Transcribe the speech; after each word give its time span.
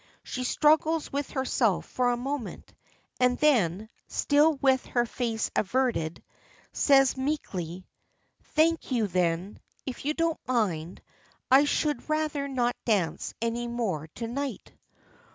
She 0.23 0.43
struggles 0.45 1.11
with 1.13 1.29
herself 1.29 1.85
for 1.85 2.09
a 2.11 2.17
moment, 2.17 2.73
and 3.19 3.37
then, 3.37 3.87
still 4.07 4.55
with 4.55 4.83
her 4.87 5.05
face 5.05 5.51
averted, 5.55 6.23
says 6.73 7.15
meekly: 7.17 7.85
"Thank 8.55 8.91
you, 8.91 9.05
then. 9.05 9.59
If 9.85 10.03
you 10.03 10.15
don't 10.15 10.39
mind, 10.47 11.03
I 11.51 11.65
should 11.65 12.09
rather 12.09 12.47
not 12.47 12.75
dance 12.83 13.35
any 13.43 13.67
more 13.67 14.07
to 14.15 14.25
night." 14.27 14.73